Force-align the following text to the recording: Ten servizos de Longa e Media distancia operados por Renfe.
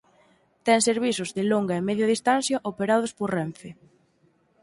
Ten 0.65 0.79
servizos 0.89 1.29
de 1.35 1.43
Longa 1.51 1.75
e 1.77 1.85
Media 1.89 2.07
distancia 2.13 2.63
operados 2.71 3.11
por 3.17 3.29
Renfe. 3.37 3.69